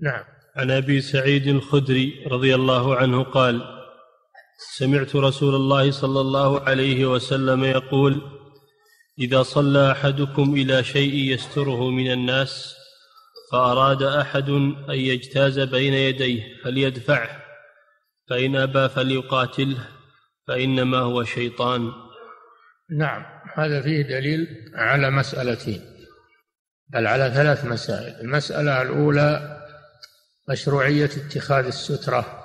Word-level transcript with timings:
نعم. 0.00 0.24
عن 0.56 0.70
أبي 0.70 1.00
سعيد 1.00 1.46
الخدري 1.46 2.24
رضي 2.26 2.54
الله 2.54 2.96
عنه 2.96 3.22
قال 3.22 3.62
سمعت 4.78 5.16
رسول 5.16 5.54
الله 5.54 5.90
صلى 5.90 6.20
الله 6.20 6.60
عليه 6.60 7.06
وسلم 7.06 7.64
يقول 7.64 8.22
إذا 9.18 9.42
صلى 9.42 9.92
أحدكم 9.92 10.54
إلى 10.54 10.84
شيء 10.84 11.14
يستره 11.14 11.90
من 11.90 12.12
الناس 12.12 12.76
فأراد 13.52 14.02
أحد 14.02 14.50
أن 14.50 14.74
يجتاز 14.90 15.60
بين 15.60 15.94
يديه 15.94 16.42
فليدفعه 16.64 17.42
فإن 18.28 18.56
أبى 18.56 18.88
فليقاتله 18.88 19.88
فإنما 20.48 20.98
هو 20.98 21.24
شيطان. 21.24 21.92
نعم. 22.90 23.22
هذا 23.54 23.82
فيه 23.82 24.02
دليل 24.02 24.46
على 24.74 25.10
مسألتين 25.10 25.80
بل 26.88 27.06
على 27.06 27.30
ثلاث 27.34 27.64
مسائل. 27.64 28.20
المسألة 28.20 28.82
الأولى 28.82 29.55
مشروعية 30.48 31.04
اتخاذ 31.04 31.66
السترة 31.66 32.44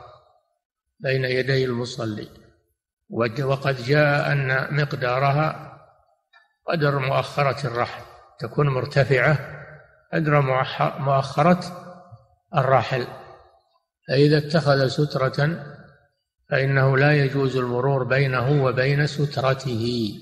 بين 1.00 1.26
يدي 1.26 1.66
المصلي. 1.66 2.28
وقد 3.44 3.76
جاء 3.84 4.32
أن 4.32 4.68
مقدارها 4.76 5.78
قدر 6.68 7.00
مؤخرة 7.00 7.68
الرحل 7.68 8.04
تكون 8.40 8.70
مرتفعة 8.70 9.38
قدر 10.14 10.42
مؤخرة 11.00 11.64
الراحل 12.56 13.08
فإذا 14.08 14.38
اتخذ 14.38 14.88
سترة 14.88 15.66
فإنه 16.50 16.98
لا 16.98 17.14
يجوز 17.14 17.58
المرور 17.58 18.04
بينه 18.04 18.64
وبين 18.64 19.08
سترته. 19.08 20.14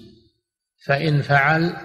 فإن 0.85 1.21
فعل 1.21 1.75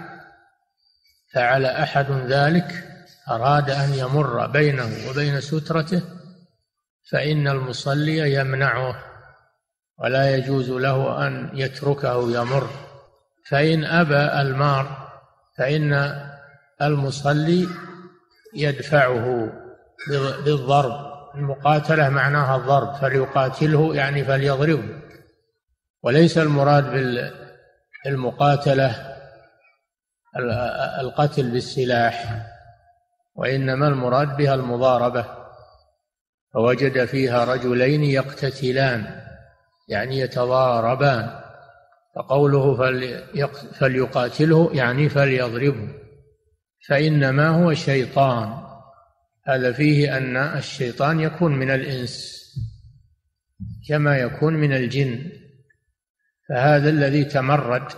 فعل 1.33 1.65
أحد 1.65 2.11
ذلك 2.11 2.94
أراد 3.29 3.69
أن 3.69 3.93
يمر 3.93 4.47
بينه 4.47 5.09
وبين 5.09 5.41
سترته 5.41 6.01
فإن 7.11 7.47
المصلي 7.47 8.33
يمنعه 8.33 8.95
ولا 9.99 10.35
يجوز 10.35 10.69
له 10.69 11.27
أن 11.27 11.49
يتركه 11.53 12.31
يمر. 12.41 12.69
فإن 13.49 13.85
أبى 13.85 14.41
المار 14.41 15.11
فإن 15.57 16.21
المصلي 16.81 17.67
يدفعه 18.53 19.51
بالضرب. 20.45 21.15
المقاتلة 21.35 22.09
معناها 22.09 22.55
الضرب 22.55 22.95
فليقاتله 22.95 23.95
يعني 23.95 24.23
فليضربه. 24.23 25.01
وليس 26.03 26.37
المراد 26.37 26.91
بالمقاتلة 28.05 29.15
القتل 30.99 31.51
بالسلاح. 31.51 32.45
وإنما 33.35 33.87
المراد 33.87 34.37
بها 34.37 34.53
المضاربة 34.55 35.25
فوجد 36.53 37.05
فيها 37.05 37.45
رجلين 37.45 38.03
يقتتلان 38.03 39.21
يعني 39.89 40.19
يتضاربان 40.19 41.39
فقوله 42.15 42.75
فليقاتله 43.71 44.69
يعني 44.73 45.09
فليضربه. 45.09 45.89
فإنما 46.87 47.47
هو 47.47 47.73
شيطان 47.73 48.65
هذا 49.47 49.71
فيه 49.71 50.17
أن 50.17 50.37
الشيطان 50.37 51.19
يكون 51.19 51.55
من 51.55 51.71
الإنس 51.71 52.35
كما 53.87 54.17
يكون 54.17 54.53
من 54.53 54.73
الجن. 54.73 55.31
فهذا 56.49 56.89
الذي 56.89 57.23
تمرد 57.23 57.91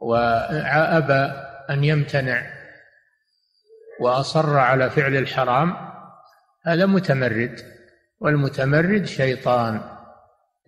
وأبى 0.00 1.32
أن 1.70 1.84
يمتنع 1.84 2.57
وأصر 4.00 4.56
على 4.56 4.90
فعل 4.90 5.16
الحرام 5.16 5.76
هذا 6.66 6.86
متمرد 6.86 7.60
والمتمرد 8.20 9.04
شيطان. 9.04 9.80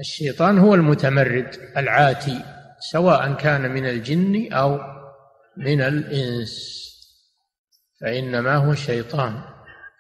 الشيطان 0.01 0.59
هو 0.59 0.75
المتمرد 0.75 1.57
العاتي 1.77 2.45
سواء 2.93 3.35
كان 3.35 3.71
من 3.71 3.87
الجن 3.87 4.53
أو 4.53 4.81
من 5.57 5.81
الإنس 5.81 6.81
فإنما 8.01 8.57
هو 8.57 8.75
شيطان. 8.75 9.41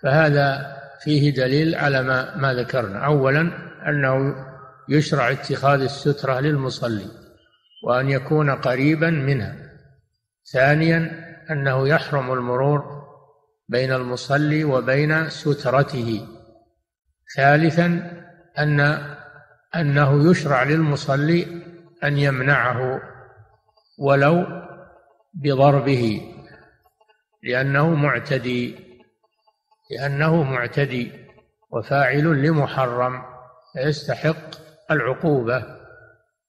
فهذا 0.02 0.76
فيه 1.00 1.34
دليل 1.34 1.74
على 1.74 2.02
ما 2.02 2.36
ما 2.36 2.54
ذكرنا. 2.54 3.06
أولا 3.06 3.52
أنه 3.88 4.34
يشرع 4.88 5.30
اتخاذ 5.30 5.80
السترة 5.80 6.40
للمصلي 6.40 7.06
وأن 7.84 8.08
يكون 8.08 8.50
قريبا 8.50 9.10
منها. 9.10 9.56
ثانيا 10.52 11.26
أنه 11.50 11.88
يحرم 11.88 12.32
المرور 12.32 12.99
بين 13.70 13.92
المصلي 13.92 14.64
وبين 14.64 15.30
سترته. 15.30 16.26
ثالثا 17.36 17.86
أن 18.58 18.80
أنه 19.76 20.30
يشرع 20.30 20.62
للمصلي 20.62 21.46
أن 22.04 22.18
يمنعه 22.18 23.00
ولو 23.98 24.46
بضربه 25.34 26.22
لأنه 27.42 27.94
معتدي 27.94 28.76
لأنه 29.90 30.42
معتدي 30.42 31.12
وفاعل 31.70 32.42
لمحرم 32.42 33.22
يستحق 33.76 34.54
العقوبة. 34.90 35.64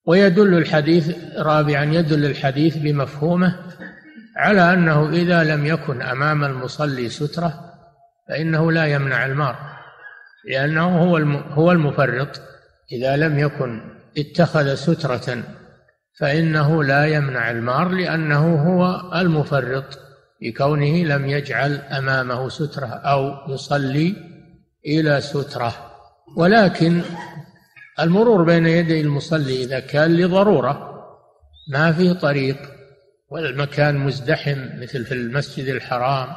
ويدل 0.06 0.58
الحديث 0.58 1.18
رابعا 1.38 1.84
يدل 1.84 2.26
الحديث 2.26 2.78
بمفهومه 2.78 3.60
على 4.38 4.74
أنه 4.74 5.10
إذا 5.10 5.44
لم 5.44 5.66
يكن 5.66 6.02
أمام 6.02 6.44
المصلي 6.44 7.10
سترة 7.10 7.72
فإنه 8.30 8.72
لا 8.72 8.86
يمنع 8.86 9.26
المار 9.26 9.56
لأنه 10.46 11.04
هو 11.04 11.18
هو 11.54 11.72
المفرط. 11.72 12.42
إذا 12.92 13.16
لم 13.16 13.40
يكن 13.40 13.82
اتخذ 14.18 14.76
سترة 14.76 15.44
فإنه 16.20 16.84
لا 16.84 17.06
يمنع 17.06 17.52
المار 17.52 17.88
لأنه 17.88 18.56
هو 18.56 19.12
المفرط 19.22 20.00
بكونه 20.42 21.04
لم 21.04 21.26
يجعل 21.26 21.76
أمامه 21.76 22.50
سترة 22.50 22.88
أو 22.88 23.54
يصلي 23.54 24.16
إلى 24.86 25.22
سترة. 25.22 25.74
ولكن 26.38 27.02
المرور 28.00 28.44
بين 28.44 28.66
يدي 28.66 29.02
المصلي 29.02 29.64
إذا 29.64 29.80
كان 29.80 30.18
لضرورة 30.18 30.92
ما 31.72 31.92
في 31.92 32.14
طريق 32.14 32.58
والمكان 33.32 33.98
مزدحم 33.98 34.82
مثل 34.82 35.06
في 35.06 35.14
المسجد 35.14 35.68
الحرام. 35.68 36.36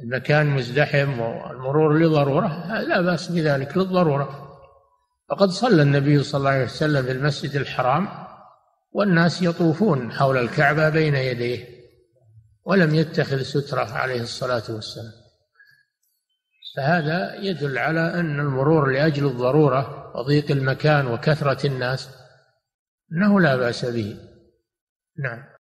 المكان 0.00 0.46
مزدحم 0.46 1.20
والمرور 1.20 1.98
لضرورة 1.98 2.80
لا 2.80 3.00
بأس 3.00 3.28
بذلك 3.28 3.76
للضرورة. 3.76 4.58
فقد 5.30 5.48
صلى 5.48 5.82
النبي 5.82 6.22
صلى 6.22 6.38
الله 6.38 6.50
عليه 6.50 6.64
وسلم 6.64 7.02
في 7.02 7.12
المسجد 7.12 7.56
الحرام 7.56 8.08
والناس 8.92 9.42
يطوفون 9.42 10.12
حول 10.12 10.36
الكعبة 10.36 10.88
بين 10.88 11.14
يديه 11.14 11.66
ولم 12.64 12.94
يتخذ 12.94 13.42
سترة 13.42 13.92
عليه 13.92 14.20
الصلاة 14.20 14.62
والسلام. 14.68 15.12
فهذا 16.76 17.34
يدل 17.34 17.78
على 17.78 18.20
أن 18.20 18.40
المرور 18.40 18.92
لأجل 18.92 19.26
الضرورة 19.26 20.12
وضيق 20.16 20.50
المكان 20.50 21.06
وكثرة 21.06 21.66
الناس 21.66 22.10
أنه 23.12 23.40
لا 23.40 23.56
بأس 23.56 23.84
به. 23.84 24.16
نعم. 25.18 25.44